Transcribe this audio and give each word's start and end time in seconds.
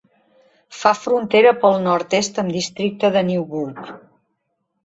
Fa 0.77 0.93
frontera 1.01 1.51
pel 1.65 1.77
nord-est 1.85 2.41
amb 2.45 2.57
districte 2.57 3.15
de 3.19 3.27
Newburg. 3.31 3.93